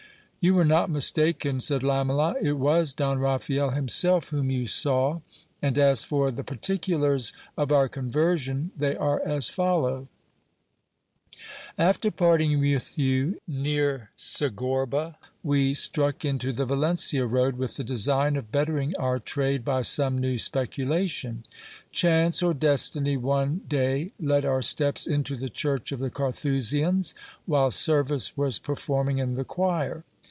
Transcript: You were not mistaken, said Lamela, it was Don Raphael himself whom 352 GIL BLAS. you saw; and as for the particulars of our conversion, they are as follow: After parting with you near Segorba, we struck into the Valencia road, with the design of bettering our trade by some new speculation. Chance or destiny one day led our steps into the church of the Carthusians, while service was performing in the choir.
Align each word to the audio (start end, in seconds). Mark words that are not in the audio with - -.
You 0.43 0.55
were 0.55 0.65
not 0.65 0.89
mistaken, 0.89 1.61
said 1.61 1.83
Lamela, 1.83 2.33
it 2.41 2.53
was 2.57 2.95
Don 2.95 3.19
Raphael 3.19 3.69
himself 3.69 4.29
whom 4.29 4.47
352 4.47 4.53
GIL 4.55 4.63
BLAS. 4.63 4.63
you 4.63 4.67
saw; 5.61 5.67
and 5.67 5.77
as 5.77 6.03
for 6.03 6.31
the 6.31 6.43
particulars 6.43 7.31
of 7.55 7.71
our 7.71 7.87
conversion, 7.87 8.71
they 8.75 8.95
are 8.95 9.21
as 9.23 9.49
follow: 9.51 10.07
After 11.77 12.09
parting 12.09 12.59
with 12.59 12.97
you 12.97 13.39
near 13.47 14.09
Segorba, 14.17 15.17
we 15.43 15.75
struck 15.75 16.25
into 16.25 16.51
the 16.51 16.65
Valencia 16.65 17.27
road, 17.27 17.57
with 17.59 17.75
the 17.77 17.83
design 17.83 18.35
of 18.35 18.51
bettering 18.51 18.95
our 18.97 19.19
trade 19.19 19.63
by 19.63 19.83
some 19.83 20.17
new 20.17 20.39
speculation. 20.39 21.43
Chance 21.91 22.41
or 22.41 22.55
destiny 22.55 23.15
one 23.15 23.61
day 23.67 24.11
led 24.19 24.43
our 24.43 24.63
steps 24.63 25.05
into 25.05 25.35
the 25.35 25.49
church 25.49 25.91
of 25.91 25.99
the 25.99 26.09
Carthusians, 26.09 27.13
while 27.45 27.69
service 27.69 28.35
was 28.35 28.57
performing 28.57 29.19
in 29.19 29.35
the 29.35 29.43
choir. 29.45 30.03